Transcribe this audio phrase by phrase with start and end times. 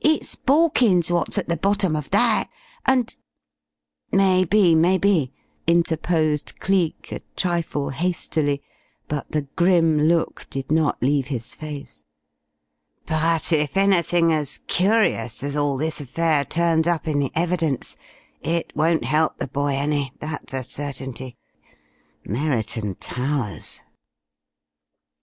[0.00, 2.48] It's Borkins wot's at the bottom of that,
[2.86, 3.14] and"
[4.12, 5.34] "Maybe, maybe,"
[5.66, 8.62] interposed Cleek, a trifle hastily,
[9.08, 12.02] but the grim look did not leave his face.
[13.04, 17.98] "But if anything as curious as all this affair turns up in the evidence
[18.40, 21.36] it won't help the boy any, that is a certainty....
[22.24, 23.82] Merriton Towers!"